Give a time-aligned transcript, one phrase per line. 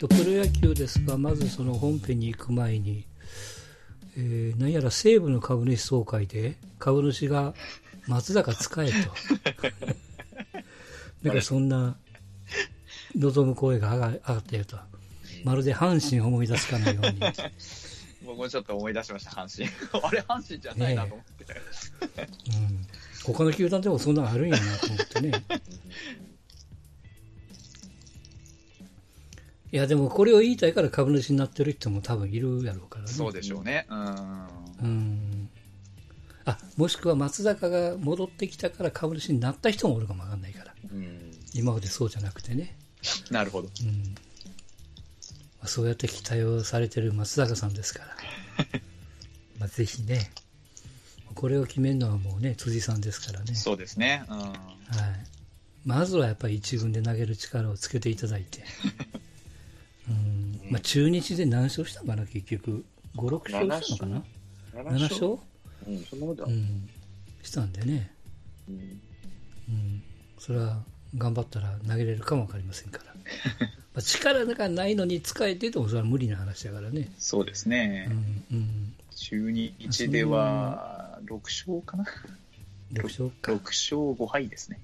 [0.00, 3.04] と、プロ野球ですが、まずその本編に行く前に、
[4.16, 7.52] えー、何やら西武の株主総会で、株主が
[8.08, 8.94] 松坂使えと。
[11.22, 11.98] なんかそんな、
[13.14, 14.78] 望む声が上が上がっていると。
[15.44, 17.20] まるで阪神を思い出すかのように。
[18.24, 19.68] 僕もちょっと思い出しました、阪神。
[20.02, 21.44] あれ、阪神じゃないなと思って。
[21.44, 22.28] ね、
[23.26, 23.34] うん。
[23.34, 25.44] 他の球団でもそんなのあるんやなと思ってね。
[29.72, 33.10] いや、でもこれを言いたいから株主になってる人も多分いるやろうからね。
[33.10, 33.86] そうでしょうね。
[33.88, 34.48] うん。
[34.82, 35.50] うん。
[36.44, 40.74] あ、もしくは松坂が戻ってきたから株主になった人もおるかもわかんないから。
[40.92, 41.30] うん。
[41.54, 42.76] 今までそうじゃなくてね。
[43.30, 43.68] なるほど。
[43.68, 44.14] うん。
[45.66, 48.16] そうやって期待をされてる松坂さんですから。
[49.60, 50.30] まあぜひね、
[51.34, 53.54] これを決めるのはもうね、辻さんですからね。
[53.54, 54.24] そうですね。
[54.28, 54.38] うん。
[54.38, 54.54] はい。
[55.84, 58.64] まずはやっぱり一軍で投げる力をつけていただいて。
[60.10, 60.72] うん。
[60.72, 62.84] まあ中日で何勝したのかな、結局。
[63.16, 64.24] 5、6勝したのか
[64.74, 65.38] な ?7 勝 ?7 勝
[65.86, 66.88] うん、そんなことうん。
[67.42, 68.10] したんでね。
[68.68, 68.74] うん。
[68.74, 70.02] うん。
[70.38, 70.82] それは
[71.16, 73.14] 頑張ったら投げれるかもわかりませんから。
[73.94, 77.12] まあ力がないのに使えてともそれは無理な話だからね。
[77.18, 78.08] そうですね。
[78.50, 78.56] うん。
[78.56, 82.04] うん、中日では6勝かな
[82.92, 83.52] ?6 勝か。
[83.52, 84.78] 6勝5敗ですね。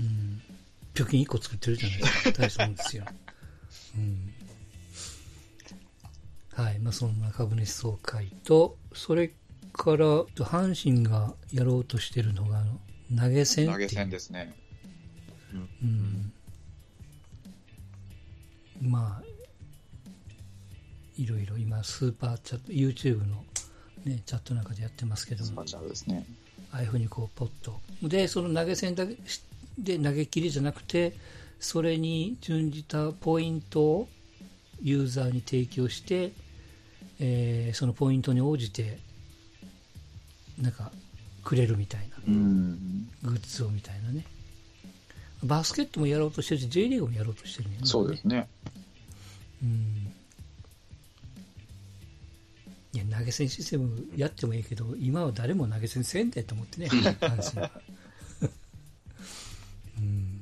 [0.00, 0.42] うん。
[0.94, 2.32] 貯金1個作ってるじゃないですか。
[2.32, 3.04] 大したもんですよ。
[3.96, 4.29] うん。
[6.60, 6.78] はい。
[6.78, 9.28] まあそんな株主総会と、それ
[9.72, 12.62] から、阪神がやろうとしてるのが、
[13.16, 14.54] 投げ銭投げ銭ですね。
[15.54, 16.32] うん。
[18.82, 19.24] うん、まあ、
[21.16, 23.42] いろいろ今、スーパーチャット、YouTube の、
[24.04, 25.46] ね、チャットなんかでやってますけども。
[25.46, 26.26] スーパーチャットですね。
[26.72, 27.80] ああいうふうにこう、ポッと。
[28.02, 29.16] で、その投げ銭だけ
[29.78, 31.14] で投げ切りじゃなくて、
[31.58, 34.08] それに準じたポイントを
[34.82, 36.32] ユーザーに提供して、
[37.20, 38.98] えー、そのポイントに応じて
[40.60, 40.90] なんか
[41.44, 44.24] くれるみたいな、グッズをみたいなね。
[45.42, 47.78] バスケットもやろうとしてるし J リーグもやろうとしてるね。
[47.84, 48.48] そうですね。
[49.62, 50.12] うん。
[52.92, 56.88] いや投げ銭システムやってもいいけど今は誰も投げ銭せんでと思ってね
[57.20, 57.70] 阪神。
[59.98, 60.40] うん。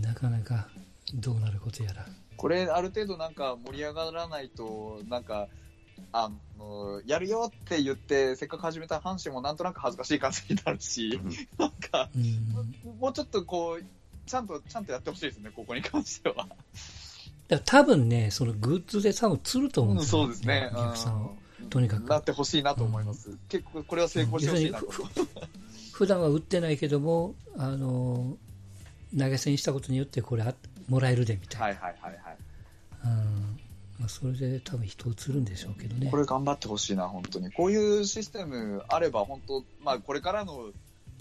[0.00, 0.68] なかなか
[1.14, 2.06] どうなることやら
[2.36, 5.48] これある程度なんか盛り上がらないとなんか
[6.12, 11.20] あの、やるよって言って、せっかく始めた阪神もなんとなく恥ずかしい感じになるし、
[11.58, 12.10] なんか、
[13.00, 13.84] もうちょっとこう、
[14.26, 16.48] ちゃんと、ちゃんとやってほしいですね、ここに関しては。
[17.48, 20.70] だ多分ね、そのグッズで多分釣ると思うんですよ、そうですね。
[20.72, 21.36] お客さんを。
[21.70, 22.08] とにかく。
[22.08, 23.30] なってほしいなと思います。
[23.30, 24.86] うん、結構、これは成功してほしいなと。
[25.92, 28.36] 普段は売ってないけども、あの、
[29.16, 30.42] 投げ銭したことによってこれ
[30.88, 31.66] もらえるでみたいな。
[31.66, 32.36] はいはいはいはい。
[33.04, 33.60] うん
[33.98, 36.10] まあ、それで多分人映るんでしょうけどね。
[36.10, 37.50] これ頑張ってほしいな、本当に。
[37.50, 40.70] こういうシステムあれば、本当、まあ、これからの、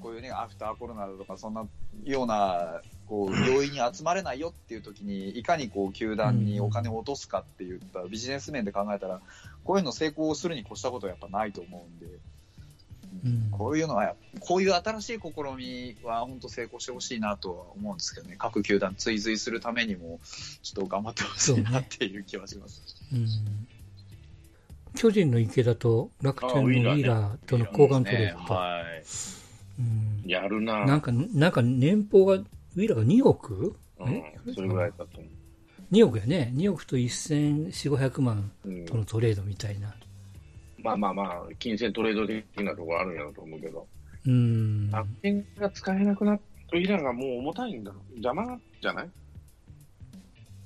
[0.01, 1.65] こういうね、アフターコロナとか、そんな
[2.03, 9.21] ような、こう、容易に集まれないよっていう時に、いかにこう、球団にお金を落とすかっていったビジネス面で考えたら、
[9.63, 12.07] こういうの成功するに越したことはやっぱないと思うんで、
[13.23, 20.19] うん、こういうのは、こういう新しい試みは本当成功してほしいなとは思うんですけどね、各球団追随するためにも、
[20.61, 22.81] ちょっと頑張ってほしいなっていう気はします。
[23.11, 23.27] うね、うん。
[24.95, 28.39] 巨人の池田と楽天のウィーラーとの交換トレー。
[28.39, 29.03] ドと、はい、
[29.79, 29.81] う
[30.25, 30.85] ん、やるな。
[30.85, 35.29] なんか、なんか年俸が、ウィーラーが2億、うん、それぐらいだと思う。
[35.91, 36.51] 2億やね。
[36.55, 38.51] 2億と1400、500万
[38.87, 39.95] とのトレードみたいな。
[40.85, 43.87] まあまあまあ、金銭トレード的なところあるんやろうと思うけど。
[44.25, 44.91] うん。
[44.91, 47.91] 楽天が使えなくなっとイラがもう重たいんだ。
[48.11, 49.09] 邪魔じゃない？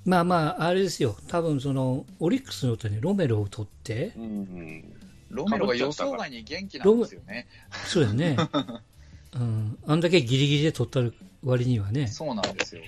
[0.05, 1.15] まあまあ、あれですよ。
[1.27, 4.93] 多分その、オリックスの手にロメロを取って、うん、うん、
[5.29, 7.47] ロメロが予想外に元気なんですよね。
[7.85, 8.37] そうやね。
[9.35, 9.77] うん。
[9.85, 11.01] あんだけギリギリで取った
[11.43, 12.07] 割にはね。
[12.07, 12.81] そうなんですよ。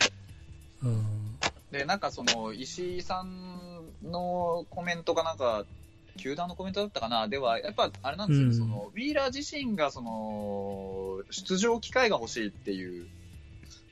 [0.83, 1.05] うん。
[1.71, 5.65] で、なんかその、石井さんのコメントがなんか、
[6.17, 13.07] 球団のコメントだったかな、では、やっぱあれなんですよ、うん、そのウィーラー自身がその出場機会が欲しいっていう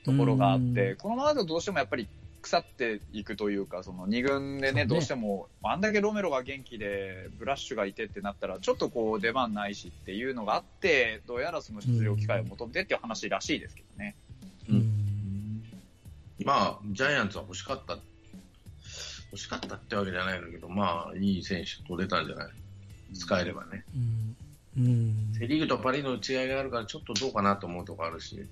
[0.04, 2.08] ところがあって、うん、このままだとどうしてもやっぱり
[2.40, 4.86] 腐っていくというか、その2軍でね、ね。
[4.86, 14.16] どうしても、あんだけロメロが元気で、ブラッシュがいてってなったら、ちょっとこう出番ないしっていうのがあって、どうやらその出場機会を求めてっていう話らしいですけどね。
[14.68, 15.64] うん、
[16.44, 17.98] まあ、ジャイアンツは欲しかった
[19.32, 22.48] 欲しかったってわけじゃないんだけど、まあ、いい選手取れたんじゃない？
[23.14, 23.84] 使えればね。
[24.76, 28.46] うん、うん、セ・リーグとパ・リーグの違いがあるから、ちょっとどうかなと思うとこあるし。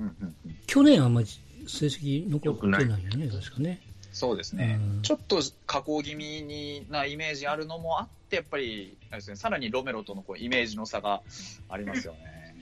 [0.00, 1.26] うんうんうん、去年はあんまり
[1.66, 3.80] 成績残ってないよね、確かね。
[4.12, 11.20] そうですね、うん、ちょっと加工気味になイメージあるのもあって、やっぱりね、さらにロメロとのこうイメージの差が
[11.68, 12.54] ありますよね。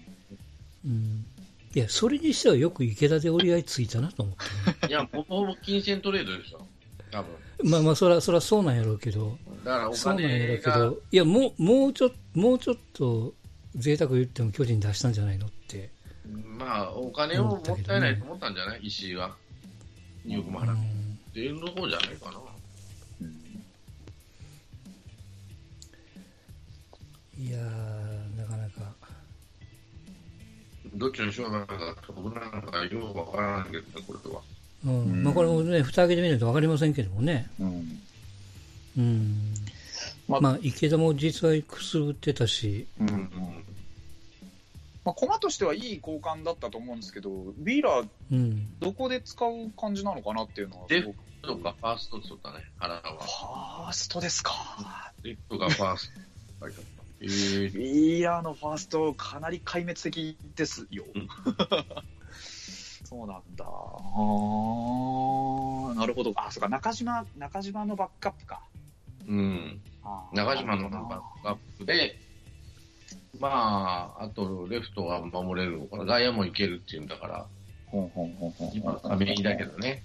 [0.87, 1.25] うん、
[1.75, 4.35] いや、それにしてはよく池田で折り合いついたなと思っ
[4.81, 6.67] て、ね、いや、ほぼほぼ金銭トレードでしょ、
[7.11, 7.31] 多分
[7.64, 13.35] まあまあ、そら、そらそうなんやろうけど、だからお金そうなんやろうけど、いや、もう、もうちょっと、もうちょっと、
[13.76, 15.91] 贅沢言っても巨人出したんじゃないのって。
[16.58, 19.35] まあ、お金をもったいないと思ったんじゃない、石井は。
[20.26, 20.76] 2億も払っ
[21.32, 21.41] て。
[21.41, 22.41] いうの方じゃないかな。
[27.38, 27.59] いや
[28.38, 28.93] なかなか。
[30.94, 34.41] どっちのしょうなんか、僕なんかよくわからないけどね、これは。
[34.87, 35.23] うん。
[35.25, 37.50] まあ、これもね、蓋開けてみないとわかりませんけどもね。
[37.61, 38.00] うん。
[38.97, 39.55] うん。
[40.29, 42.87] まあ、まあ、池田も実はくすぶってたし。
[43.00, 43.31] うん、うん
[45.05, 53.00] まあ、駒としてはいい交換だったと思うんですけど、ビーラー、どこで使う感じなのかなっていうのは、レフトかファーストってったね、原は。
[53.03, 55.12] ファーストですか。
[55.23, 56.21] レフトかファースト。
[57.21, 61.05] えー、ビーラーのファースト、かなり壊滅的ですよ。
[61.15, 61.29] うん、
[63.16, 63.64] そうなんだ。
[63.64, 63.68] あ
[65.98, 66.32] なるほど。
[66.36, 68.60] あ、そうか、中島、中島のバックアップか。
[69.26, 69.80] うん。
[70.34, 71.06] 中島のバッ
[71.42, 72.18] クアップで、
[73.40, 77.46] まあ、あとレフトは守れるのかな、外野もいけるっていうんだから、
[77.86, 80.02] ほんほんほんほん今、右だけどね、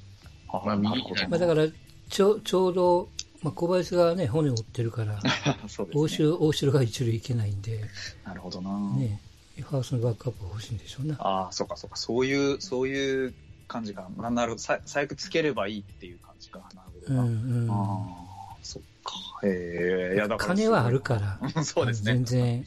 [0.47, 1.67] まあ、右まあ、だから
[2.09, 3.09] ちょちょうど、
[3.43, 5.19] まあ、小林が、ね、骨を折ってるから、
[5.67, 7.81] そうですね、大城大城が一塁いけないんで、
[8.25, 9.19] なるほどな、ね、
[9.59, 11.15] ファーストのバックアップ欲しいんでしょうね。
[11.19, 13.33] ああ、そうかそうか、そういう、そういう
[13.67, 17.21] 感じか、なるほど、最悪つければいいっていう感じか、なるほどな。
[17.23, 18.31] うんうん、あ
[18.61, 19.13] そっか。
[19.43, 20.55] へえ、いやだから。
[20.55, 21.51] 金はあるから。
[21.63, 22.13] そうですね。
[22.13, 22.65] 全然、うん。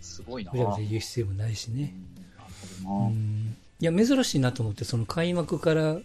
[0.00, 0.52] すごいな。
[0.52, 1.94] ブラブラ言う必要もないしね。
[2.84, 6.02] うん、いや、珍しいなと思って、その開幕から5、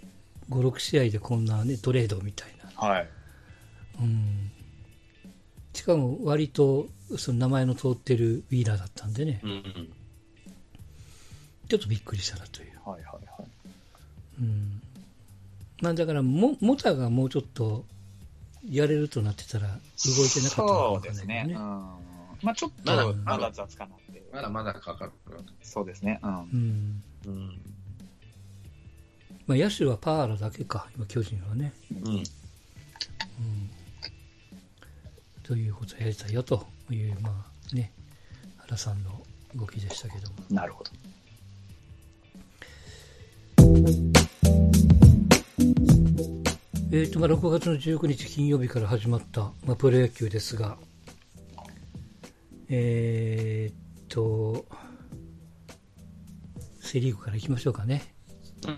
[0.50, 2.88] 6試合でこんなね、トレードみたいな。
[2.88, 3.10] はい。
[4.02, 4.52] うん。
[5.76, 6.88] しかも割と、
[7.18, 9.42] その名前の通ってるウィーラーだったんでね。
[9.44, 9.90] うん、うん、
[11.68, 12.80] ちょっとびっくりしたなという。
[12.86, 13.48] はいはいはい。
[14.42, 14.82] うん。
[15.82, 17.86] まあだからも、モタがもうちょっと
[18.70, 19.74] やれるとなってたら、動
[20.26, 21.46] いてなかったそうですね。
[21.50, 24.24] うん、まあちょっと、まだ雑かなって。
[24.32, 25.12] まだまだかかる。
[25.62, 26.20] そうですね。
[26.24, 27.04] うん。
[27.26, 27.62] うん。
[29.46, 31.74] まあ野手はパーラだけか、今巨人はね。
[31.92, 32.16] うん。
[32.16, 32.24] うん。
[35.46, 37.92] ということをやりたいよという、まあね、
[38.58, 39.22] 原さんの
[39.56, 40.36] 動きでしたけども。
[40.50, 40.92] なるほど。
[46.92, 50.78] えーとまあ、6月の19日金曜日から始まった、まあ、プロ野球ですが、
[52.70, 54.66] えー、と、
[56.80, 58.02] セ・リーグからいきましょうかね。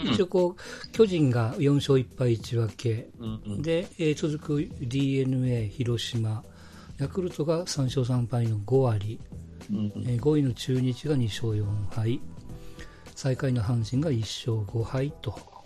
[0.04, 6.44] 一応こう、巨人が4勝1敗1分け、うんうん、で、えー、続く d n a 広島、
[7.00, 9.20] ヤクルトが3勝3敗の5割、
[9.72, 9.78] うん。
[9.78, 11.66] うん、えー、5位の中日が2勝4
[11.96, 12.20] 敗、
[13.16, 15.58] 最下位の阪神が1勝5敗と。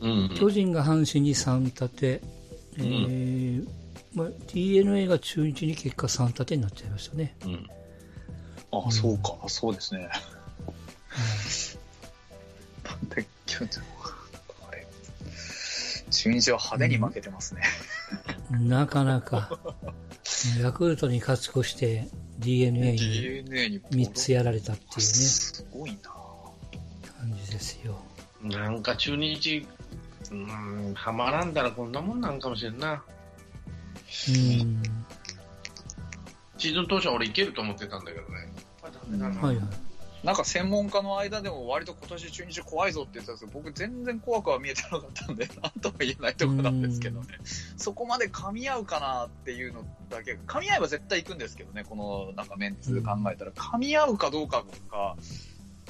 [0.00, 2.20] うん巨人が阪神に3立て、
[2.76, 3.68] えー
[4.14, 7.36] まあ、d n a が中日に結果3立てになっちゃいましたね。
[7.44, 7.66] うん、
[8.72, 10.08] あ、うん、そうか、そうですね。
[16.10, 17.62] 中日は派手に負けてますね。
[18.50, 19.58] なかなか。
[20.60, 22.98] ヤクルトに勝ち越して d n a に
[23.90, 25.02] 3つやられたっていうね。
[25.02, 25.98] すごいな
[27.18, 27.98] 感じですよ。
[28.42, 29.66] なんか中日
[30.30, 32.92] うん、はまらんだらこんなもんなんかもしれんな。
[32.92, 34.82] うん。
[36.58, 38.48] シーズン当初は俺いけると思ってたんだけどね。
[39.40, 39.87] はいはい。
[40.24, 47.26] なんか専門家の間でも割と今年中日怖いぞって言ってたんですけど、僕全然怖くは見えてなかったんで、なんとも言えないところなんですけどね。
[47.76, 55.14] そこまで噛み合うかなっていうのだけ、噛み合えば絶対行くんですけどね、このなんかメンツ考えたら、噛み合うかどうかが、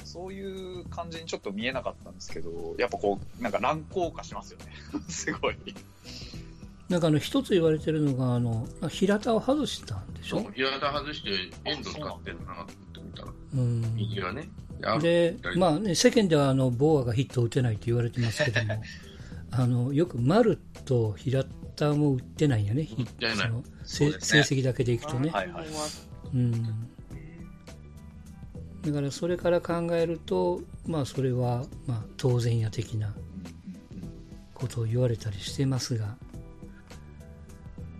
[0.05, 4.65] そういう感じにちょっと見えなかったんですけど、やっぱこう、なんか乱高下しますよね。
[5.09, 5.57] すごい。
[6.87, 10.49] なんかあの、一つ言われてるのが、あの、平田を外したんでしょ？
[10.55, 11.29] 平田外して、
[11.65, 12.65] エンド使ってるな
[13.55, 13.95] うん。
[13.95, 14.49] 右はね。
[15.01, 18.81] で、まあね、世間ではあの、ボーアがヒットを打てないって言われてますけども、
[19.51, 21.43] あの、よく丸と平
[21.75, 25.29] 田も打ってないんやね、ヒット、その、成績だけでいくとね。
[25.29, 25.67] はいはい。
[26.33, 26.89] うん。
[28.81, 33.13] だからそれから考えると、まあ、それはまあ当然や的な
[34.53, 36.17] ことを言われたりしてますが、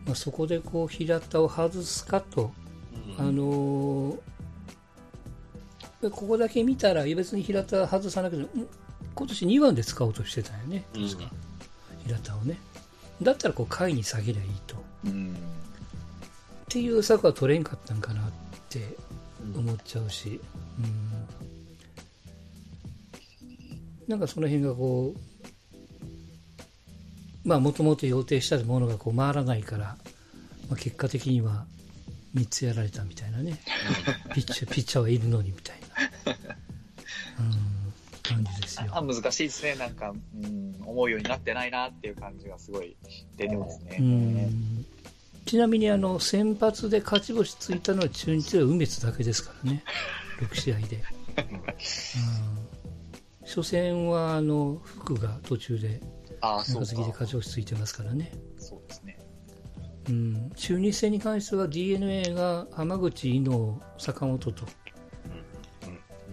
[0.05, 2.51] まあ、そこでこう平田を外すかと、
[3.17, 4.19] あのー、
[6.01, 8.49] ここだけ見たら別に平田外さなくても
[9.15, 11.29] 今年2番で使おうとしてたよね、確か、
[12.05, 12.57] 平田をね。
[13.21, 14.77] だったらこう下位に下げりゃいいと。
[15.05, 15.35] うん、っ
[16.69, 18.25] ていう策は取れんかったんかなっ
[18.69, 18.95] て
[19.55, 20.39] 思っちゃうし、
[20.79, 20.81] う
[24.05, 25.19] ん、なんかその辺がこう、
[27.47, 29.97] まあもともと予定したものがこう回らないから、
[30.69, 31.65] まあ、結果的には
[32.35, 33.59] 3つやられたみたいなね、
[34.33, 35.75] ピッチャー、ピッチャーはいるのにみたいな。
[35.75, 35.78] うん
[38.23, 38.91] 感じですよ。
[38.91, 39.75] 難しいですね。
[39.75, 42.95] なんか、うん、思うようになってないなっていう感じがすごい
[43.37, 44.49] 出てますね。
[45.45, 49.83] ちなみにあの先発で勝ち星ついたのは中日では梅津だけですからね、
[50.39, 50.97] 6試合で。
[53.41, 56.01] うん、初戦はあの福が途中で
[56.41, 58.31] 中継ぎで勝ち星ついてますからね。
[58.57, 59.19] そうですね
[60.09, 64.65] うん、中日戦に関しては d n a が浜口、伊能、坂本と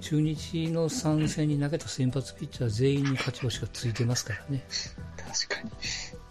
[0.00, 4.65] 中日の3戦に投げた先発ピッチャー全員に勝ち星がついてますからね。
[5.17, 5.71] 確かに。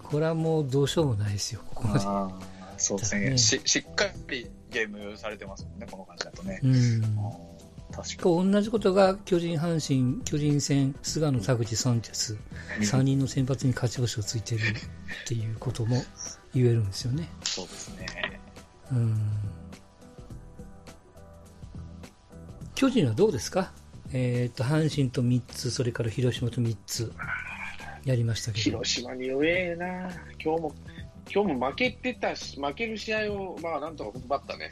[0.04, 2.00] これはもうどうしようもないですよ、ここまで。
[2.78, 3.62] そうですねし。
[3.66, 6.60] しっかりゲームされてますもんね、この感じだとね。
[6.64, 7.02] うん。
[7.92, 12.38] 確か同じことが巨人、阪神、巨人戦、菅野、田口、サンチェス、
[12.82, 14.64] 3人の先発に勝ち星がついてるっ
[15.28, 16.04] ていうことも
[16.54, 17.30] 言えるんですよね。
[17.44, 18.42] そうですね。
[18.92, 19.18] うん。
[22.76, 23.72] 巨人はどうですか？
[24.12, 27.12] えっ、ー、と、阪神と3つ、それから広島と3つ、
[28.04, 28.64] やりましたけど。
[28.64, 30.10] 広島に弱えな
[30.44, 30.76] 今日も、
[31.34, 34.72] 今日も負けてたし、負ける試合を、まあ、なんとか踏ん張ったね。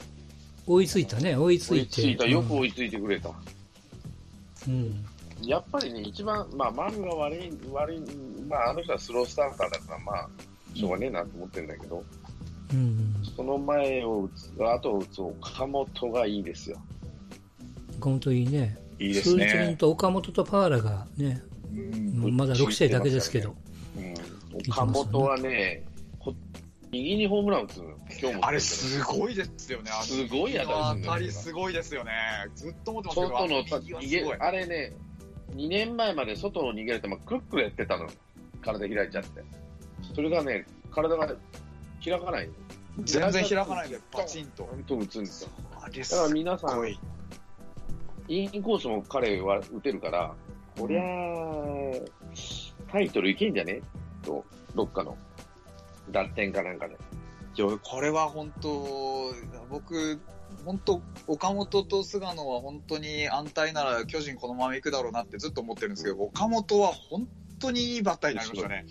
[0.67, 1.75] 追いついたね、追いついて。
[1.75, 3.31] 追いついた、よく追いついてくれた。
[4.67, 5.05] うん。
[5.41, 8.01] やっぱりね、一番、まあ、丸が悪い、悪い、
[8.49, 10.29] まあ、あの人はスロースターターだから、まあ、
[10.75, 12.03] しょうがねえなと思ってるんだけど、
[12.73, 16.77] うん、その前を打つ、後を打つ岡本がいいですよ。
[17.97, 18.77] 岡本いいね。
[18.99, 19.49] いいですね。
[19.49, 21.41] 数日と岡本とパーラがね、
[21.73, 23.55] うん、まだ6試合だけですけど。
[23.97, 24.13] うん、
[24.69, 25.83] 岡本はね、
[26.91, 27.85] 右にホームラン打つの
[28.21, 28.45] 今日も。
[28.45, 29.91] あれすごいですよね。
[30.03, 32.11] すごい当たりすごいですよね。
[32.55, 34.93] ずっと思ってますけど、外の逃げ、あれね、
[35.55, 38.07] 2年前まで外を逃げると、くるくるやってたの。
[38.61, 39.43] 体開いちゃって。
[40.15, 41.27] それがね、体が
[42.03, 42.49] 開かない。
[42.99, 44.69] 全然開かないで、パチンと。
[44.87, 45.49] 打つんですよ。
[45.81, 45.89] だか
[46.23, 46.79] ら皆さん、
[48.41, 50.35] インコースも彼は打てるから、
[50.77, 51.01] こりゃ、
[52.91, 53.81] タイトルいけんじゃね？
[54.23, 54.43] と、
[54.75, 55.17] どっかの、
[56.11, 56.95] 楽天かなんかで。
[57.55, 59.31] いや、これは本当、
[59.69, 60.19] 僕、
[60.65, 67.27] 本当、岡本と菅野は本当に安泰なら巨人このまま行くだろうなってずっと思ってるんですけど、岡本は本
[67.59, 68.85] 当にいいバッターになりましたね。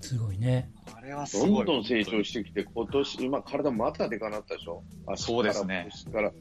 [0.00, 0.72] すごいね。
[0.96, 1.48] あれはすごい。
[1.50, 4.82] どんどん成長してきて、今年、今体またでかなったでしょ？
[5.06, 5.88] あそうですね。
[6.12, 6.32] から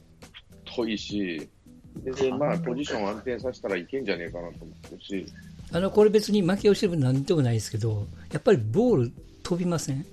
[0.65, 1.49] 太いし、
[1.95, 5.25] で、まあ、ポジション安定させたらいけんじゃねえかなと思ってるし。
[5.73, 9.11] あの、これ別に負けをしてるなんでもないですけど、やっぱりボール
[9.43, 10.05] 飛びません？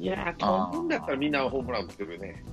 [0.00, 2.44] いや飛ぶんだったらみんなホームラン打ってるよね。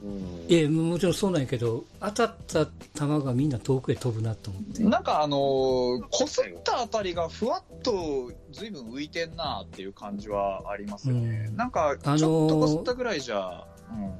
[0.00, 4.82] うん、いや、もちろんそうなんやけど、当たった球がみんな遠くへ飛ぶなと思って。
[4.84, 11.46] なんかあのー、こすったあたりがふわっとずいぶん浮いてんなっていう感じはありますよね。
[11.48, 14.12] うん、なんか、ちょっとこすったぐらいじゃ、うん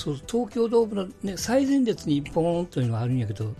[0.00, 3.52] そう東京ドームの、ね、最前列に1本というのはあるんやけど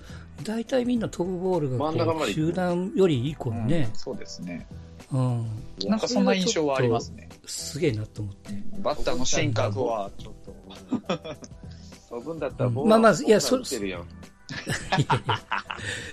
[0.42, 4.66] 大体みんな飛ぶボールが集団よりいい子ね、うん、そうですね、
[5.12, 5.46] うん、
[5.84, 7.28] なんかそんな印象はありますね。
[7.44, 8.52] すげえなと思って。
[8.78, 10.54] バッターの進化とはちょっと。
[12.08, 13.60] 飛ぶんだったらボールまあまあいやそ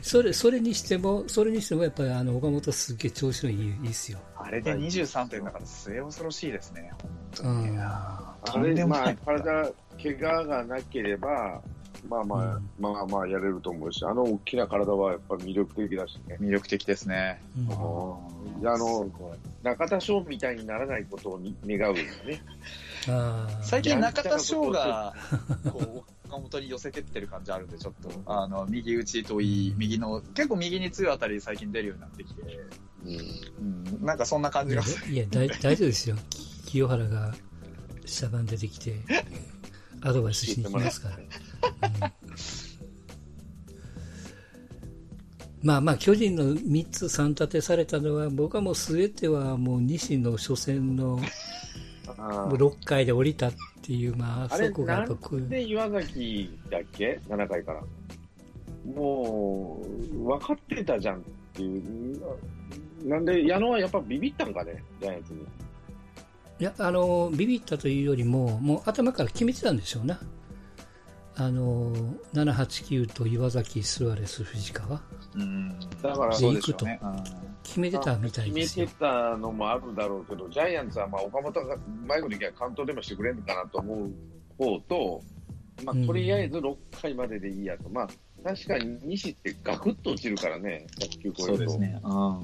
[0.03, 4.19] それそれにしてもそれにしてもやっぱりあの岡本すげえ調子のいいいいですよ。
[4.35, 11.61] あれで23点だから末恐ろしいですね本当に、うん、あれまあ体怪我がなければ、
[12.07, 16.37] まあまあ、うん、まあまあやれると思うし、あの大きな体はやっぱ魅力的だしね。
[16.39, 17.41] 魅力的ですね。
[17.57, 17.61] う
[18.63, 19.09] ん、あの、
[19.63, 22.41] 中田翔みたいにならないことを願うよね。
[23.61, 25.13] 最近中田翔が、
[25.71, 32.41] こう、岡本に寄せてってる感じあるんで、ちょっと、あの、右打ちといい、右の、結構右に強いあたり最近出るようになってきて、
[33.05, 35.13] うん、うん、なんかそんな感じがする。
[35.13, 36.15] いや、大丈夫ですよ。
[36.65, 37.33] 清原が、
[38.05, 39.01] 下番出てきて、
[40.01, 42.11] アドバイスしに行きますから。
[45.63, 51.19] まあまあ、巨人の3つ3立てされたのは、僕はもうすべてはもう西の初戦の
[52.05, 57.83] 6回で降りたっていう、まあ、そこがやっぱで岩崎だっけ ?7 回から。
[58.95, 59.81] も
[60.13, 61.21] う、分かってたじゃんっ
[61.53, 62.21] ていう。
[63.05, 65.39] なんで、矢野はやっぱビビったんかね、ジャイアンツに。
[66.59, 70.19] いや、あの、ビビったというよりも、もう頭から決めてたんでしょうな。
[71.35, 71.93] あの、
[72.33, 74.99] 789と岩崎、スアレス、藤川。
[75.35, 75.79] うん。
[76.01, 76.99] だからそうでしょうね。
[77.63, 84.11] 決めてたみたいです決めてたのもあるだろうけど、ジャイアンツはまあ岡本が前の時は完投でもしてくれるかなと思う
[84.57, 85.21] 方と、
[85.83, 88.07] まあ、とりあえず6回まででいいやと、うん、まあ、
[88.43, 91.43] 確かに西ってガクッと落ちるからね、100球超えると。
[91.45, 91.99] そうですね。
[92.03, 92.41] うん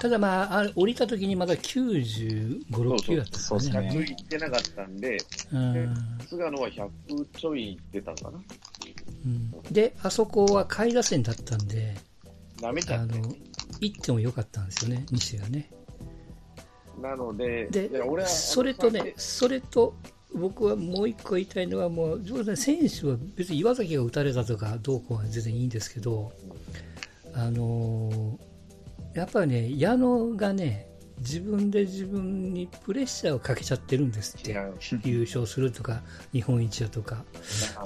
[0.00, 3.78] ただまあ、降りた時にまだ95、6球だったそうですね。
[3.92, 5.18] 100いってなかったんで、
[5.52, 5.94] うん、
[6.28, 6.90] 菅野は100
[7.36, 8.38] ちょいいってたかな。
[9.26, 11.94] うん、で、あそこは下位打線だったんで、
[12.60, 13.34] ダメだ、ね、あの、
[13.80, 15.70] 行ってもよかったんですよね、西がね。
[17.00, 19.94] なので、で俺はそれとね、それと、
[20.34, 26.32] 僕はもう一個言いたいのは、もう、選手は別に岩崎が打たれたとかどうこうは全然いいんですけど、
[27.32, 28.53] あのー
[29.14, 30.88] やっぱりね、矢野がね、
[31.20, 34.56] 自分で自分にプレッシャーをかけちゃってるんですって、
[35.04, 36.02] 優勝するとか、
[36.32, 37.24] 日本一だとか、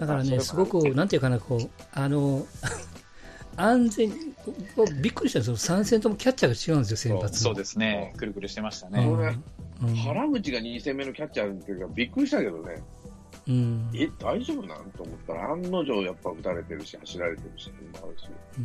[0.01, 2.47] だからね、すごく、なんていうかな、こう、あの、
[3.57, 4.13] 安全、
[5.03, 9.05] びっくりしたんですよ、3戦ともキャッチャーが違うんですよ、先発そうですね、くるくるしてましたね。
[9.81, 12.83] うん、原口が2戦目のキャッチャーっていうか、びっくりしたけどね。
[13.49, 14.91] うん、え、大丈夫なん？
[14.91, 17.73] と思ったら、案の定やっぱ打たれてるし、走られてるし、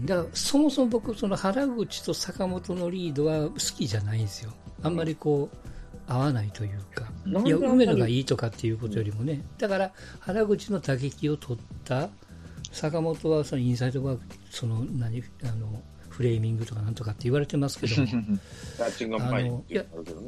[0.03, 4.51] だから、そもそも僕、その原口と坂本のリードは好きじゃないんですよ。
[4.81, 5.57] あんまりこう、
[6.05, 12.09] 合わないというか、いや、梅野がいいとかっていうことよりもね、だから、原口の打撃を取った
[12.73, 18.07] 坂本はそのインサイドワーク、その何、あの、フレーミングとかなんとかって言われてますけども、
[19.19, 19.83] あのいや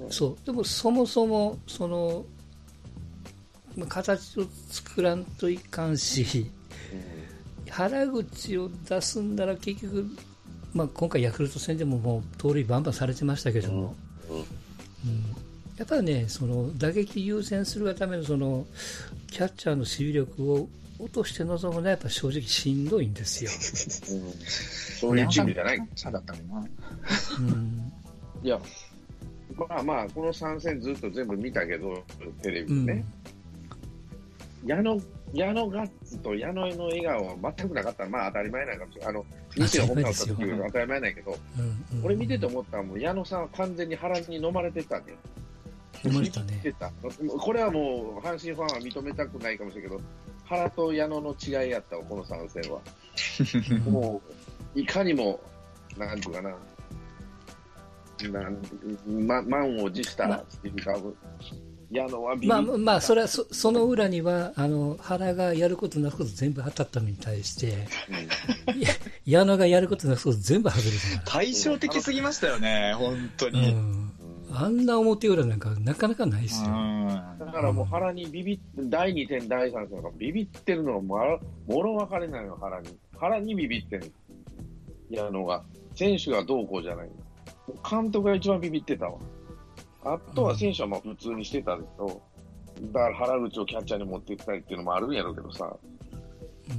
[0.10, 0.38] そう。
[0.44, 2.26] でもそもそもその
[3.88, 6.50] 形を作らんといかんし、
[7.70, 10.06] 原口を出すんなら結局、
[10.74, 13.96] まあ、今回ヤクルト戦でももう盗塁バンバンされてましたけども、
[14.30, 14.46] うん
[15.78, 18.66] やっぱりねその打撃優先するがためのその
[19.28, 23.52] キャッチャーの守備力を落として臨むのはやっぱ正直しんどいんですよ。
[23.52, 25.78] うん、そういうチームじゃない。
[25.78, 26.68] だったのな。
[27.40, 27.92] うん、
[28.42, 28.58] いや、
[29.70, 32.02] まあまあ、この3戦ずっと全部見たけど、
[32.42, 33.06] テレビでね。
[33.30, 33.35] うん
[34.66, 35.00] 矢野、
[35.34, 39.10] 矢野ガッツと矢野の笑顔は全くなかったら、まあ当たり前なんかもしれない。
[39.10, 39.26] あの、
[39.56, 45.04] 西野本田った時より当たり前ないけど、うんうん、俺見てて思ったのは、もう矢野さんは完全に腹に飲まれてたね。
[46.04, 46.74] 飲まれたね。
[47.40, 50.02] これはもう、阪神ファンは認めたくないかもしれないけど、
[50.46, 52.82] 原と矢野の違いやったわ、この3戦は。
[53.90, 54.22] も
[54.76, 55.40] う、いかにも、
[55.98, 56.56] なんていうかな、
[58.32, 58.58] なん
[59.28, 60.98] ま、満を持したっていうか、
[61.92, 67.88] 矢野はまあ、まあ、それはそその裏にはあの原がやることなすこと全部当たったのに対して、
[68.68, 68.84] うん、
[69.26, 73.74] 矢野がやることなすこと全部外れて対照的すぎましたよね、本当に。
[73.74, 74.12] うん
[74.58, 76.70] あんな表裏なんかなかなかないですよ。
[77.40, 82.98] だからもう原にビビって、第2戦、第3戦がビビってるのはももろ分かれないの、原に。
[83.18, 84.14] 原にビビってる
[85.10, 85.64] 矢野が。
[85.96, 87.10] 選手がどうこうじゃない
[87.90, 89.18] 監督が一番ビビってたわ。
[90.06, 92.22] あとは選手はまあ普通にしてたけど、
[92.94, 95.76] だから原口をキャッチャーに持っていったりっていうのもあるんやろうけどさ。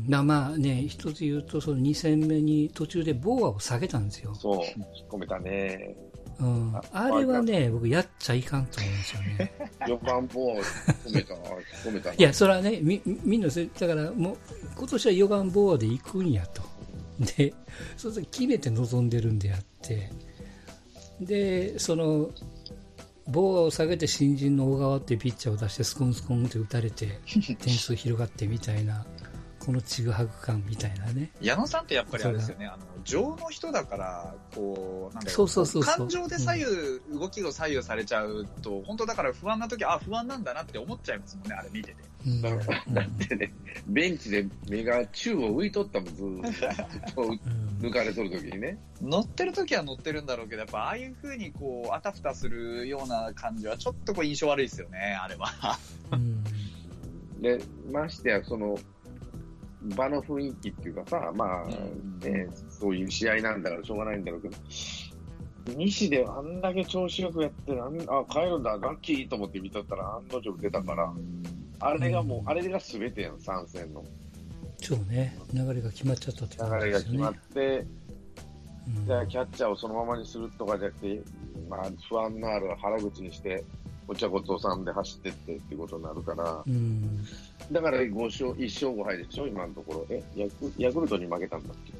[0.09, 4.35] なまあね、一つ言うと、その2戦目に途中でボーアを下げたんですよ。
[4.35, 5.97] そう、引っ込めたね。
[6.39, 9.53] うん、あれはね、僕、やっちゃいかんと思うんですよね。
[9.87, 10.62] 4番ボーア
[11.09, 12.12] 込めた、込めた。
[12.12, 14.37] いや、それはね、みみんな、だからもう、
[14.77, 16.62] 今年は4番ボーアで行くんやと。
[17.37, 17.55] で、
[17.97, 20.11] そうすると決めて臨んでるんであって、
[21.21, 22.31] で、その、
[23.29, 27.19] ボーを下げて新人の小川ってピッチャーを出してスコンスコンって打たれて
[27.61, 29.05] 点数広がってみたいな
[29.66, 31.33] このちぐはぐ感みたいなね。
[31.40, 32.66] 矢野さんってやっぱりあれですよね。
[32.66, 36.64] あの情の人だからこうなんだそうそうそう感情で左右、
[37.11, 42.50] うん、動きを左右されちゃうと本当だから不安な時あ不安なんだなって思っちゃいますもんねあれ見てて、うん、だ
[43.02, 43.52] ってね
[43.88, 47.37] ベンチで目が宙を浮いとったもんずっと。
[47.81, 48.79] 抜かれとる時にね。
[49.02, 55.48] 乗ってる時は乗ってるんだろうけどやっぱああいうふうにこうあたふたするような感じはちょっとこう印象悪いですよねあれは、
[56.12, 56.42] うん、
[57.42, 57.61] で
[57.92, 58.79] ましてやその
[59.94, 64.57] 場の雰囲気っていうかさ、まあ、ね、そういう試合なんだからしょうがないんだろうけど、
[65.77, 71.12] 西であんだけ調子よくやってなんあ、帰るんだ、ラッキーと思って見とったら案の定出たから、
[71.81, 74.05] あれがもう、あれが全てやん、参戦の。
[74.79, 76.81] そうね、流れが決まっちゃったってことですね。
[76.81, 77.87] 流れが決まって、
[79.05, 81.20] じゃあキャッチャーをそのままにするとかじゃなくて、
[81.68, 83.64] まあ、不安のある腹口にして、
[84.09, 87.25] お茶ごとさんで走ってってっていうことになるから、うん、
[87.72, 90.07] だから5勝、1勝5敗でしょ、今のところ。
[90.11, 91.92] え、ヤクヤクルトに負けたんだっけ？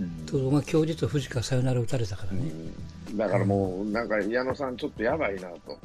[0.00, 2.50] うん、とまあ、今日実は藤川サヨナラ打たれたからね、
[3.10, 5.78] うん、だからもう、なんか矢野さん、ちょっとやばいなと、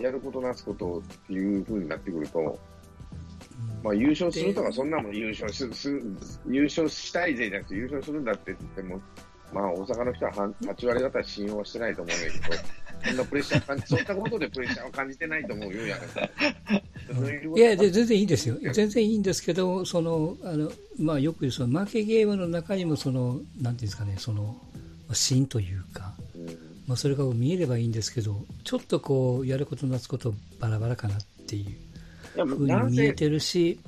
[0.00, 2.56] やることなすことっていうふうになってくると、うん、
[3.82, 5.90] まあ、優勝するとか、そんなもん優勝すす
[6.48, 9.00] 優勝したいぜじゃなくて、優勝するんだって言っても、
[9.52, 12.62] まあ、大阪の人は8割方信用はしてないと思うんだけど、
[13.06, 15.96] そんなプレッシャー感じ、そういったことでプレッシャーを感じてないと思うよ、や
[17.72, 18.56] いや、全然いいんですよ。
[18.72, 24.56] 全然いいんですけど、その、あの、まあ、よく言う、その負けゲームの中にも、その、なんていうんですかね、その、
[25.12, 26.14] 芯というか、
[26.86, 33.78] まあ、それが見えればいいんですけど、ちょっとこう、やることなすことバラバラかなっていうふうに見えてるし、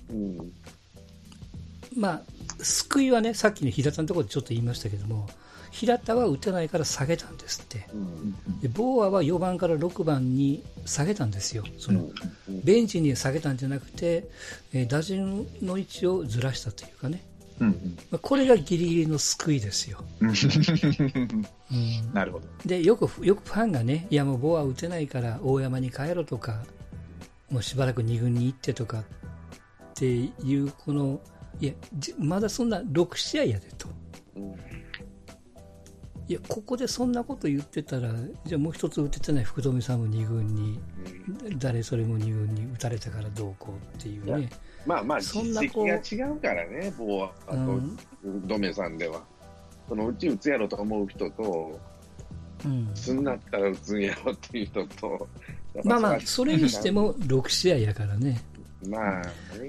[1.97, 2.23] まあ、
[2.63, 5.29] 救いはね、さっきの平田のところでちょっと言いましたけども、
[5.71, 7.89] 平田は打てないから下げたんですって、
[8.63, 12.09] でボーアは4番から6番に下げたんですよ、その
[12.65, 14.29] ベンチに下げたんじゃなくて、
[14.73, 17.23] えー、打順の位置をずらしたというかね、
[18.23, 20.05] これがギリギリの救いですよ。
[20.21, 22.47] うん、なるほど。
[22.65, 26.63] でよくよくファンがね、いやもうボーア打てないから大山に帰ろとか、
[27.51, 29.05] もうしばらく2軍に行ってとかっ
[29.95, 31.21] ていう、この、
[31.61, 31.73] いや、
[32.19, 33.89] まだそんな6試合やでと。
[36.29, 38.13] いや、ここでそんなこと言ってたら、
[38.45, 40.79] じゃあもう一つ打ててない福留さんも2軍に、
[41.43, 44.51] うん、誰それも2軍に打たれたからどうこうっていうね。
[44.87, 47.81] まあまあ、そんな実績が違うからね、ボーアと
[48.47, 49.23] ドメさんでは。
[49.89, 51.81] そのうち打つやろと思う人と、
[52.63, 55.29] うん、すんなったら打つんやろっていう人と、
[55.83, 58.43] まあまあ、それにしても6試合やからね。
[58.87, 59.23] まあ、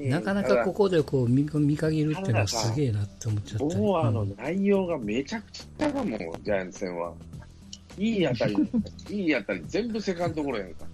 [0.08, 3.65] なかなかここでこう見見限るっていうのはすげえなって思っちゃった。
[3.78, 7.13] ボーアの内容がめちゃくちゃだもん、ジャイアンツ戦は。
[7.98, 8.56] いい当たり、
[9.10, 10.86] いい当たり、全部セカンドゴロやんか。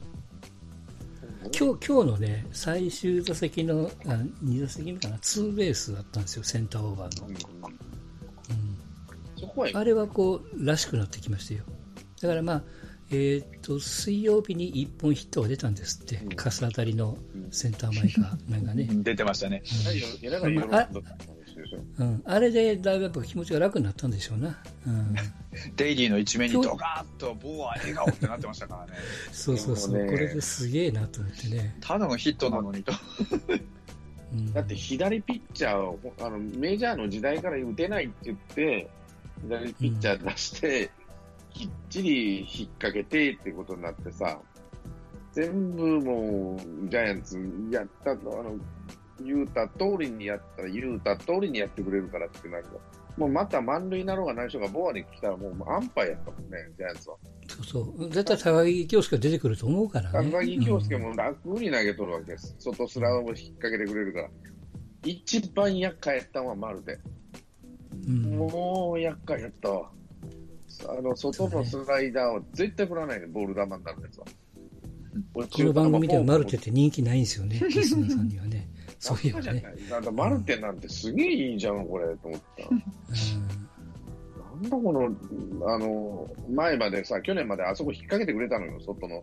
[1.53, 4.09] 今日今日のね、最終打席のあ
[4.43, 7.27] 2打席目かな、ツーベースだったんですよ、センターオーバーの。
[7.27, 7.35] うん、
[9.65, 11.63] うん、あれはこうらしくなってきましたよ。
[12.21, 12.63] だからまあ、
[13.11, 17.17] えーと、水曜日に1本ヒットが出たんですって、うん、かす当たりの
[17.51, 18.87] センター前か、なんかね。
[18.91, 19.61] 出てましたね。
[21.97, 24.57] うん、あれでだいぶやっぱ気持ちが楽になったんでしょうな。
[24.87, 25.15] うん、
[25.75, 28.99] デイリーの一面にドカーッと、ボーア笑顔ってなってましたからね。
[29.31, 31.75] そうそうそう、ね、これですげえなと思ってね。
[31.81, 32.91] ただのヒットなのにと。
[34.53, 38.89] だって左ピッチャーをあのメジャーの時代から打てないって言って、
[39.43, 41.04] 左ピッチャー出して、うん
[41.55, 44.37] きっちり引っ掛けてってことになってさ、
[45.31, 47.39] 全部もう、ジャイアンツ
[47.71, 48.57] やったあの、
[49.23, 52.65] 言うた通りにやったら、言うた通りにやってくれるからってなる
[53.17, 57.15] もうまた満塁になろうが何しようが、ボアに来たらもう安牌やったもんね、ジャイアンツは。
[57.47, 58.09] そうそう。
[58.09, 60.31] 絶対高木京介出てくると思うからね。
[60.31, 62.53] 高木京介も楽に投げとるわけです。
[62.53, 64.29] うん、外スラを引っ掛けてくれるから。
[65.05, 66.99] 一番厄介やったのは丸で。
[68.05, 69.91] うん、もう厄介やったわ。
[70.87, 74.25] あの、外のスライダーを絶対振らないで、ボール球になるやつは。
[75.33, 78.67] この番組ではマルテって人気ないんですよね、 リスナーさんにはね。
[78.99, 79.63] そういうね。
[79.89, 82.67] なんだ、マルテなんてすげえいいじゃん、これ、と思った。
[82.69, 82.83] うん
[84.55, 89.21] なんだこの、あの、前までさ、去年まであそこ引っ掛けてくれたのよ、外の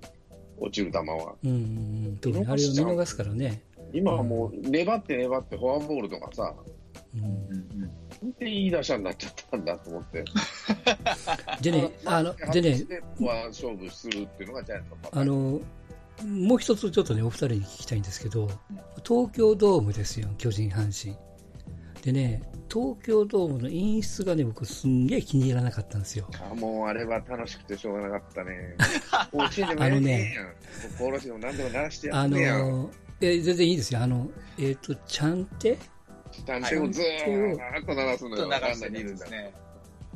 [0.59, 1.35] 落ちる球は。
[1.43, 3.63] うん、特にあれを見逃すからね。
[3.93, 6.55] 今はもう、粘って粘ってフォアボールとかさ、
[7.15, 7.91] うん、
[8.23, 10.25] なんでいい打者になっちゃったんだと思って。
[11.61, 12.85] でね、あの、でね、
[13.21, 15.61] は勝負するっていうのがジャイアンツのあの、
[16.25, 18.49] もう一つちょっとね、お二人に聞きたいんですけど、
[19.05, 21.19] 東京ドームですよ、巨人、阪神。
[22.03, 26.29] でね、東京ドームの演出がね、僕すんげえ気に入らなかったんですよ。
[26.51, 28.77] あもうあれは楽しくてしょうがなかったね。
[29.13, 30.37] あのね、
[30.97, 32.61] コーラスでも何でも鳴らしてやってやん。
[32.61, 34.01] あのえ全然いいですよ。
[34.01, 35.79] あの、えっ、ー、と、ちゃんて
[36.47, 38.49] 探偵をずーっと鳴らすのよ。
[38.49, 39.55] 鳴らしてるんですね。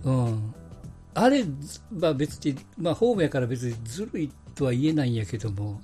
[0.05, 0.55] うん。
[1.15, 1.45] あれ、
[1.93, 5.81] まあ別に、まあホームやから別にずるいとは言えないんやけども、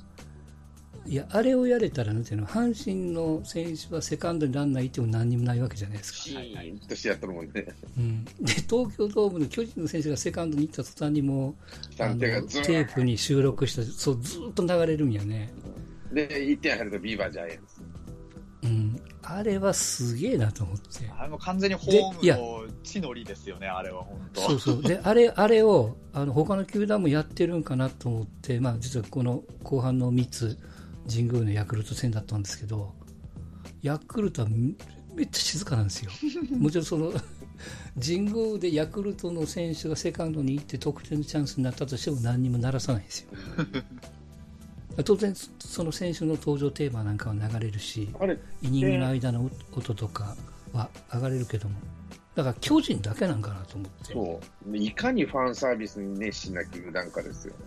[1.04, 6.18] いや、あれをやれたら、なんていうの、阪神の選手はセカンドにランナーいても何にもないわけじゃないですか。
[6.18, 7.66] シーンとしてやってるもんね。
[7.98, 8.24] うん。
[8.24, 11.56] で、東京ドームの巨人の選手がセカンドに行った途端にも
[11.98, 15.52] あの、テープに収録した、そう、ずっと流れるんやね。
[16.12, 17.81] で、1点入るとビーバージャイアンツ。
[19.32, 19.38] うん。
[19.38, 21.10] あれはすげえなと思って。
[21.18, 24.40] あれも完全にホームの地の利ですよね、あれは本当。
[24.42, 24.82] そうそう。
[24.82, 30.58] で、あれ、あれを、あの、他の球団もやってるんかなと思って、まあ、実はこの後半の3つ、
[31.08, 32.94] 神宮のヤクルト戦だったんですけど、
[33.82, 34.48] ヤクルトは
[35.14, 36.10] めっちゃ静かなんですよ。
[36.56, 37.12] もちろんその、
[38.00, 43.28] 神宮でヤクルトの選手がセカンドに行って得点のチャンスになったとしても何にも鳴らさないんですよ。
[45.04, 48.10] 当然、その選手の登場テーマなんかは流れるし、
[48.62, 50.36] イニングの間の音とか
[50.72, 51.76] は上がれるけども、
[52.34, 54.12] だから巨人だけなんかなと思って。
[54.12, 54.76] そう。
[54.76, 57.60] いかにファンサービスに熱心な球団かですよね。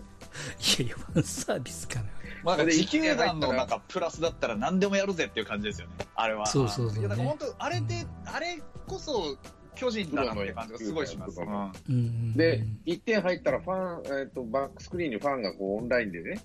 [0.78, 2.06] いやいや、ファンサービスかな。
[2.42, 6.46] まあ、自球団のなんかプラスだったら何でもやるぜっていう感じですよね、あれは。
[6.46, 9.36] そうそうそう、ね、だから本当、あれで、うん、あれこそ
[9.74, 11.40] 巨人だなって感じがすごいします。
[11.88, 16.40] うん、で、1点入ったらファン、えーと、バックスクリーンにファンがこうオンラインでね、うん、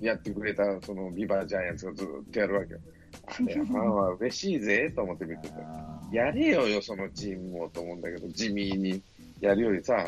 [0.00, 2.80] やってくれたそのビバジャイアンツがずっとやるわけよ。
[3.26, 5.54] あれ、ファンは嬉しいぜと思って見てて、
[6.12, 9.02] やれよよ、そのチームもと思うんだけど、地味に
[9.40, 10.06] やるよりさ、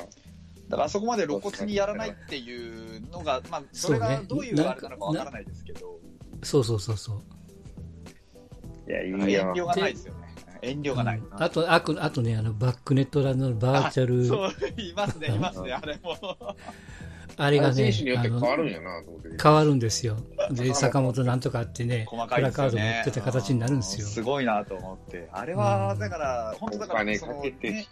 [0.69, 5.99] だからあそこまで露骨にやらないっていうのが、まあ、それがどういうあれなのかわからないですけど。
[6.43, 8.91] そうそうそうそう。
[8.91, 9.19] いや、いいよ。
[9.19, 10.25] 遠慮がないですよね。
[10.63, 11.23] 遠慮がない。
[11.33, 14.27] あと、ああとね、あの、バックネットランのバーチャル。
[14.27, 16.17] そう、いますね、いますね、あれも。
[17.37, 19.03] あれがね、変わるんやな
[19.43, 20.17] 変わるんですよ。
[20.51, 24.07] で、坂本なんとかってね、プラカード持ってた形になるんですよ。
[24.07, 25.29] すごいなと思って。
[25.33, 27.87] あれは、だから、本当だから、その、ね、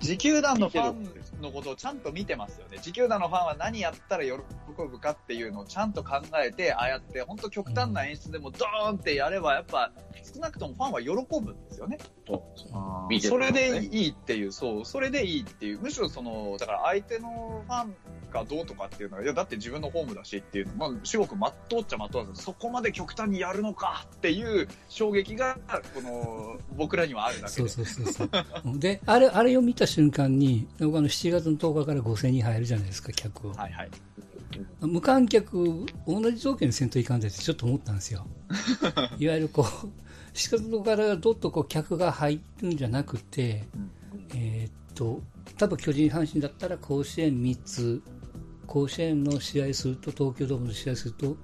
[0.00, 2.78] 持球団のファンのことをちゃんと見てますよね。
[2.82, 4.32] 持球団のファンは何やったら喜
[4.76, 9.90] ぶかっていうのをちゃんと考えて、ああやって、本当極端な演出でもドーンってやれば、やっぱ、
[10.34, 11.98] 少なくともファンは喜ぶんですよね。
[13.20, 17.94] それでいいっていう、そう、それでいいっていう、むしろその、だから相手のファン
[18.30, 25.58] がどうとかっていうのは、いや、だって自分のホームだしっていうの、まあ、至極まっとうっちゃまっとうなんですそこまで極端にやるのかっていう衝撃が、
[25.94, 27.68] この、 僕らにはあるだけで。
[27.68, 28.28] そうそうそうそう。
[28.78, 33.52] で、あれ、あれを見た瞬間に、僕あの7月の10日から5000人入るじゃないですか、客を。
[33.54, 33.90] はいはい。
[34.80, 38.26] 無観客、同じ条件でせんといかんでってちょっと思ったんですよ。
[39.18, 39.64] いわゆるこう、
[40.34, 43.90] 7月のからどっとこう客が入るんじゃなくて、うん、
[44.34, 45.22] えー、っと、
[45.58, 48.02] 多分巨人阪神だったら甲子園3つ、
[48.66, 51.36] 甲子園の試合すると、東京ドームの試合すると、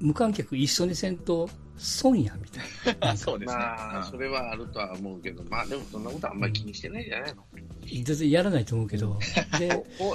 [0.00, 3.16] 無観客一緒にせんと損やみたいな。
[3.16, 3.58] そうですね。
[3.58, 7.44] まあ、それはあるとは思うけど、まあでもそんなことあんまり気にしてないんじゃないの、
[7.82, 9.18] 全然やらないと思うけど。
[9.58, 9.68] で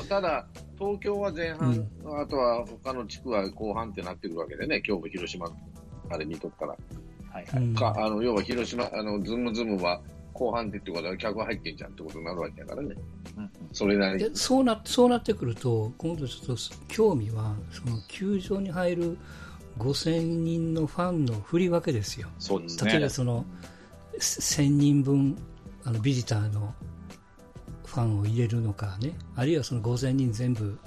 [0.09, 5.51] ただ、東京は前半、うん、あとは他の地区は後半ってなってくるわけでね、今日も広島、
[6.09, 6.75] あれ見とったら。
[7.29, 7.73] はいはい。
[7.73, 10.01] か、あの、要は広島、あの、ズームズームは
[10.41, 12.95] 後半ってってことは客入ってんじゃんってことになるわけだからね。
[13.37, 14.31] うん、それなりに。
[14.33, 19.17] そうな、そうなってくると、今度ちょっと興味は、その球場に入る
[19.77, 22.27] 5000人のファンの振り分けですよ。
[22.39, 22.91] そうですね。
[22.91, 23.45] 例えばその、
[24.17, 25.37] 1000人分、
[25.83, 26.73] あの、ビジターの
[27.85, 30.79] ファンを入れるのかね、あるいはその5000人全部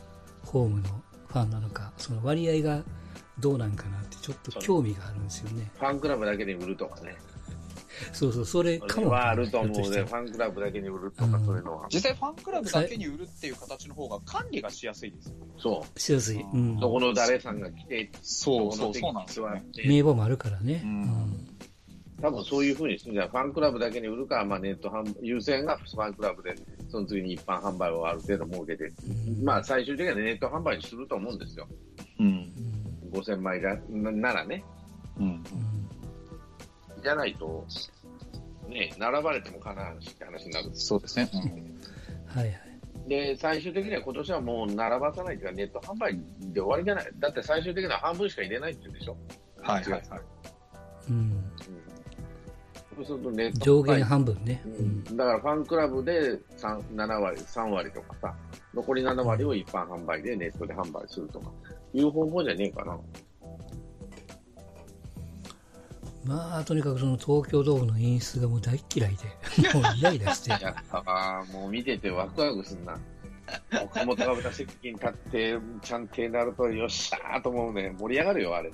[0.44, 0.88] ホームの
[1.28, 2.82] ファンなのか、その割合が
[3.38, 5.70] どうなんかなってちょっと興味があるんですよね。
[5.78, 7.14] ファンクラブだけで売るとかね。
[8.12, 9.10] そうそう、それかも。
[9.10, 10.02] はあると思うね。
[10.02, 11.86] ファンクラブだけに売るとか、そういうのは。
[11.92, 15.34] 実際ファンクラブだけに売るっていう形の方が管理がしやすいですよ。
[15.58, 16.00] そう。
[16.00, 16.40] しやすい。
[16.40, 16.78] うん。
[16.80, 19.48] そこの誰さんが来て、そうそうそうなんですよ、
[19.86, 20.82] 名簿もあるからね。
[20.84, 21.54] うん。
[22.24, 26.54] 多分そういうふうにするんじゃファンクラブだけに売るか、まあ、ネット販優先がファンクラブで、
[26.88, 28.84] その次に一般販売をある程度設けて、
[29.36, 31.68] うん、まあ最終的にはネット販売にすると思うんですよ。
[32.20, 32.52] うん。
[33.12, 34.64] 5000枚がならね。
[35.18, 35.44] うん。
[37.04, 37.66] じゃないと、
[38.68, 41.30] ね、並ばれてもかなわないって話になるそうですね。
[41.32, 43.08] うん、はいはい。
[43.08, 46.18] で、最終的には今年はもう並ばさないというか、ネット販売
[46.52, 47.10] で終わりじゃない。
[47.18, 49.16] だって最終的には半分しか入れないって言うんでしょ。
[49.62, 50.02] はいはいはい。
[51.10, 51.44] うん。
[52.96, 55.04] そうするとネット上限半分ね、うん。
[55.16, 58.34] だからファンクラブで3 7割、3割とかさ、
[58.72, 61.50] 残り7割を一般販売でネットで販売するとか、
[61.92, 62.98] いう方法じゃねえかな。
[66.24, 70.50] まあ、とにかくその東京ドームの演出がもう大嫌いで、 もうイライラして。
[70.50, 72.98] やあもう見ててワクワクすんな。
[73.82, 77.94] 岡本が席に立って、ちゃんとなると、よっしゃーと思うね。
[77.98, 78.70] 盛り上がるよ、あれ。
[78.70, 78.72] い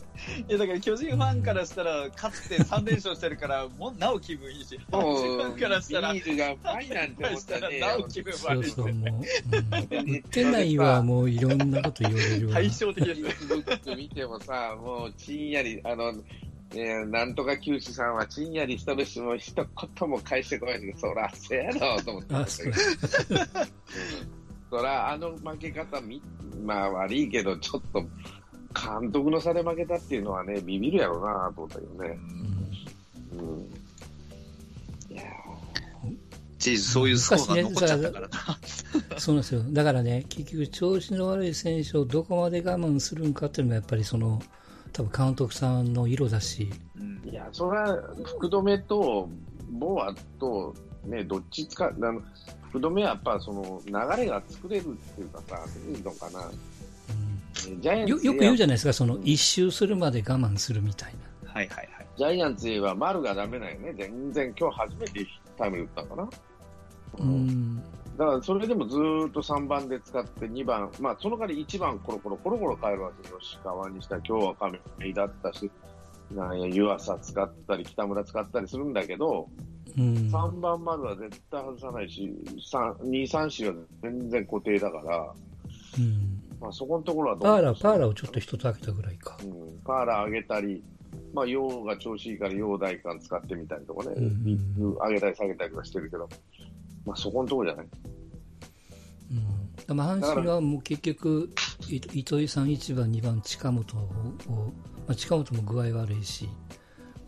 [0.49, 8.71] や、だから巨人ファンからしたら、勝って3連勝してるから、もうなお気分いいし、巨人ファンからしたら、ビールがファイなんて思ったら、なお気分悪い。
[8.71, 12.55] そうそう、もう、うん、てないはもういろんなこと言われるわ。
[12.55, 13.97] 対照的ですね。
[13.97, 16.15] 見てもさ、もうちんやり、あの、
[16.75, 22.35] ねなんとか九州さんはちんやりしとるし、もう一言も返してこないけど、そら、せやろと思って。
[22.35, 22.73] あ、そう。
[24.71, 26.23] そら、あの負け方み、
[26.65, 28.01] まあ悪いけど、ちょっと、
[28.73, 32.19] 監督の差で負けたっていうのはね、ビビるやろうなと思ったけどね。
[33.33, 33.41] うん。
[33.41, 33.61] うん、
[35.13, 35.23] いや
[36.59, 38.29] チーズ、そういうスコアが残っちゃったから
[39.19, 39.63] そうなんですよ。
[39.71, 44.41] だからね、結局、調子の悪い選手をどこまで我慢するんかっていうのが、やっぱりその、
[44.93, 46.71] 多分監督さんの色だし。
[47.25, 49.29] いや、それは福留と
[49.71, 50.75] ボアと、
[51.05, 52.23] ね、どっち使う、あの
[52.71, 56.51] 福留はやっぱその流れが作れるっていうかさ、いいのかな。
[57.69, 61.53] うん、ジャイアンツよく言うじゃないですか、その一周するまで我慢するみたいな。
[61.53, 62.07] はいはいはい。
[62.17, 63.95] ジャイアンツは丸がダメなんよね。
[63.97, 65.27] 全然今日初めて
[65.57, 66.29] タイム打ったかな。
[67.19, 67.83] うん。
[68.21, 73.39] だからそれでもずっと3番で使って2番、まあその代わり1番コロコロコロコロ変えるわけよ。
[73.41, 74.79] 吉川にしたら今日は亀
[75.09, 75.71] 井だったし、
[76.31, 79.49] なんや湯浅使ったり北村使ったりするんだけど、
[79.97, 85.33] うん、3番までは絶対外さないし、2、3、4は全然固定だから、
[85.99, 89.39] うん、まあ、そこのところはパーラー、パーラーをちょっと一つ開けたぐらいか。
[89.43, 90.85] うん、パーラー上げたり、
[91.33, 96.29] まあ、陽が調子いいから陽大館使ってみたりとかね、うん、上げたり下げたりとかしてるけど、
[97.05, 97.87] まあ、そこのところじゃない。
[99.89, 101.51] うん、まあ、阪神はもう結局、
[101.89, 104.07] 糸井さん1番、2番、近本を、
[105.07, 106.49] まあ、近本も具合悪いし、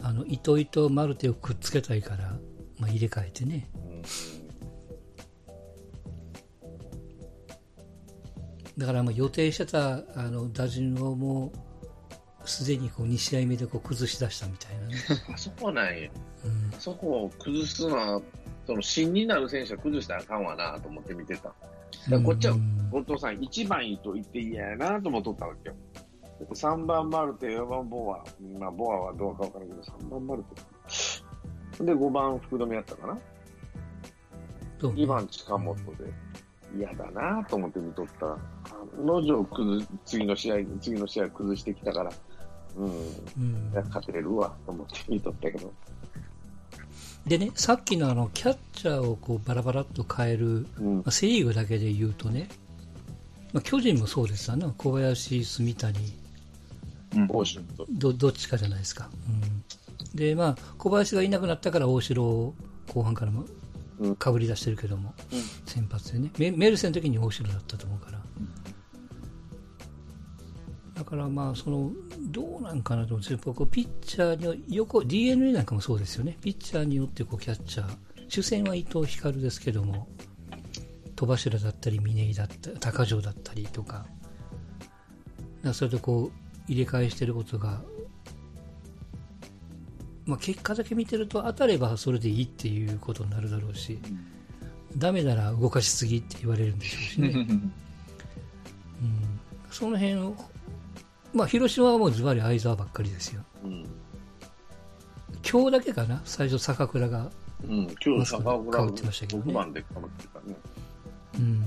[0.00, 2.36] あの糸井とマルテをくっつけたいから、
[2.78, 3.70] まあ、入れ替えてね。
[8.76, 11.52] だからまあ予定してたあの打順をも
[12.44, 14.96] うすでにこう2試合目でこう崩し出したみたいなね。
[15.32, 16.10] あそこはない、
[16.44, 18.22] うん、そこを崩すのは、
[18.66, 21.52] その芯になる選手は崩したらあかんわなと思って見てた。
[22.10, 22.56] だこっちは、
[22.90, 25.76] 後藤さん、1番いいと言って嫌やなと思っとったわけよ。
[26.50, 28.24] 3番マルテ、4番ボア、
[28.58, 30.42] まあ、ボアはどうかわからんけど、3番マル
[31.78, 31.84] テ。
[31.84, 33.18] で、5番福留やったかな。
[34.80, 36.12] 2番近本で、
[36.76, 38.38] 嫌だなと思って見とったら、
[38.98, 42.12] の定崩次の試合、次の試合崩してきたから、
[42.76, 45.72] うん、うん、勝てるわと思って見とったけど。
[47.26, 52.48] でね、さっきのあのキャッチャーをこうバラバラっと変える、うん、まあ、セ・リーグだけで言うとね、
[53.52, 55.98] まあ、巨人もそうですわな、小林、住谷、
[57.90, 59.08] どどっちかじゃないですか。
[59.28, 62.54] うん、で、まあ、小林がいなくなったから大城
[62.92, 63.44] 後半からも
[64.18, 66.30] かぶり出してるけども、うん、先発でね。
[66.38, 68.18] メ、メルセの時に大城だったと思うから。
[70.94, 71.90] だからまあその
[72.30, 76.36] どうなんかなと思ってこうピッチャーに横 DNA なんかもそうですよね。
[76.40, 77.96] ピッチャーによってこうキャッチャー
[78.28, 80.08] 主戦は伊藤光ですけども
[81.16, 84.06] 戸柱だったり峰井だったり高城だったりとか
[85.72, 87.82] それでこう入れ替えしてることが、
[90.26, 93.98] まあ、結果だけ見てると当たればそれでいいっていうことになるだろうし、
[94.92, 100.36] うん、ダメなら動かしすぎって言われるんでしょうしね、 うん、その辺を、
[101.32, 103.86] まあ、広島はもうズバリ相沢ばっかりですよ、うん、
[105.50, 106.20] 今日だけかな？
[106.24, 107.30] 最初坂倉が
[107.64, 109.90] うん、今日坂倉がってましたけどね番でって
[110.28, 110.56] たね
[111.38, 111.62] うん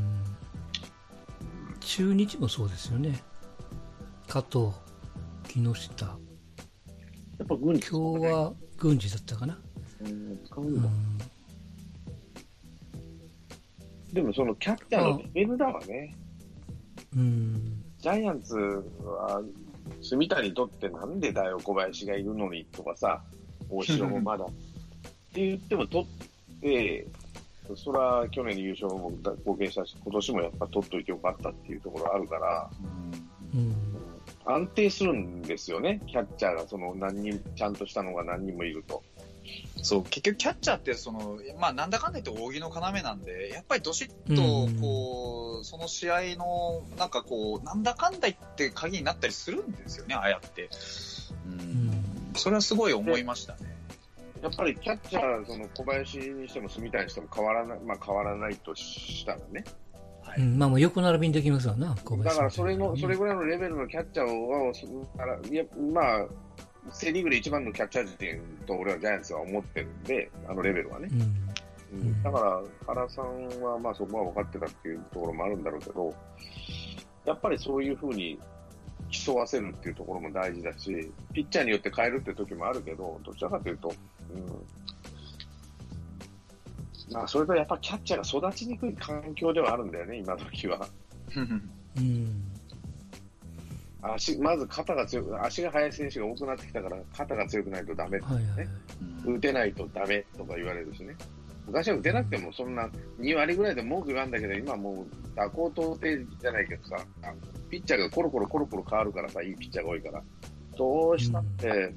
[1.79, 3.21] 中日もそうですよね
[4.27, 4.71] 加藤
[5.47, 6.05] 木下。
[6.05, 6.11] や
[7.43, 9.57] っぱ軍事、ね、今日は軍事だったかな？
[10.01, 10.89] うん、使うんだ。
[14.11, 16.15] でもそのキャッチャーのレベルだわね。
[17.15, 17.84] うん。
[18.05, 19.41] ジャイアンツは、
[19.99, 23.23] 住谷にとってなんでだよ、小林がいるのにとかさ、
[23.67, 24.45] 大城もまだ。
[24.45, 24.47] っ
[25.33, 27.07] て言っても取って、
[27.75, 32.69] それは去年の優勝も貢献したし、今年もやっぱ取っといてよかったっていうところあるから、
[33.55, 33.75] うん、うん
[34.45, 39.01] 安定するんですよね、キャッチャーがその何人ちゃんとしたのが何人もいると。
[39.81, 44.41] そう結局、キャッチャーってその、まあ、なんだかんだ言って扇の要なんで、やっぱりどしっと
[44.81, 50.69] こう、その試合のなんかこう、なんだかんだ言って鍵になったりするんですよね、ああやって。
[51.45, 52.03] うん、
[52.35, 53.59] それはすごい思いましたね。
[54.41, 59.63] やっぱりキャッチャー、その小林にしても住谷にしても変わらない、まあ、変わらないとしたらね、
[60.37, 64.71] うん、まあもう横並びにできますわな、だからそれの、それぐらいのレベルのキャッチャーを、
[65.91, 66.25] まあ、
[66.91, 71.09] セ・リーグで一番のキャッチャー時点と俺はジャイアンツは思ってるんで、あのレベルはね。
[71.11, 76.13] うん、うん、だから、原さんはまあそこは分かってたっていうところもあるんだろうけど、
[77.25, 78.39] やっぱりそういうふうに
[79.09, 83.93] 競わせるっていうところも大事だし、ピッチャーによって変えるって時もあるけど、どちらかというと、
[84.33, 84.37] う
[87.11, 90.87] ん、まあ、それとやっぱキャッチャーが育ちにくい環境ではあるんだよね、今時は。
[91.35, 92.54] うん、
[94.13, 98.67] 足まず肩が強く、足が速い選手が多くなってきたから、肩が強くないとダメってね、はいはい、
[99.37, 101.15] 打てないとダメとか言われるしね。
[101.65, 102.87] 昔は打てなくてもそんな
[103.19, 105.99] 2割ぐらいで文句言わんだけど、今もう蛇行到底
[106.39, 106.97] じゃないけどさ、
[107.69, 110.23] ピッチャーがコロコロコロコロ変わるからさ、いいピッチャーが多いから。
[110.77, 111.93] どうしたって、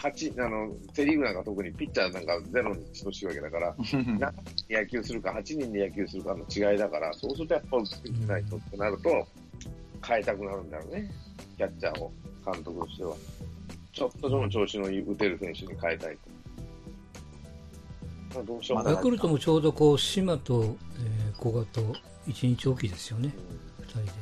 [0.00, 3.76] 8あのセ・リーグなんか特にピッチャーなんかゼロに等しいわけだから
[4.70, 9.28] 野球するか8人で野球するかの違いだからそうするとやっぱ打てないとってなると
[10.06, 11.10] 変えたくなるんだろうね。
[11.56, 12.12] キャッチャーを
[12.44, 13.16] 監督としては。
[13.92, 16.16] ちょっとでも調子のいい打てる選手に変えたい
[18.32, 18.42] と。
[18.44, 21.80] どうしようヤクルトもちょうどこう島と、えー、古賀と
[22.28, 23.34] 1日おきですよね、
[23.80, 24.12] うん、2人で。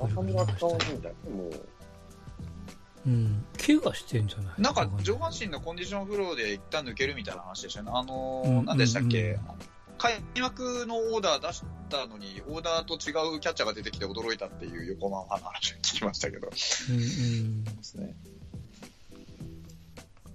[0.00, 1.50] 浅村使わないんだもう。
[3.06, 4.62] うん、怪我してんじゃない？
[4.62, 7.92] なんか上半身のコンディションフローで一旦抜けるみたいな話でしたよね。
[7.94, 9.38] あのー、うん、何でしたっけ、
[9.98, 16.48] 開幕のオーダー出したのに、オーダーと違うキャッチャーが出てきて驚いたっていう横浜の話を聞きましたけど。
[16.48, 18.14] うんうん、ですね。